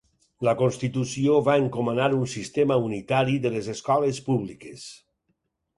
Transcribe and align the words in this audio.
La 0.47 0.53
Constitució 0.61 1.35
va 1.49 1.57
encomanar 1.63 2.09
un 2.21 2.25
sistema 2.33 2.81
unitari 2.89 3.39
de 3.45 3.53
les 3.59 3.73
escoles 3.79 4.25
públiques. 4.31 4.93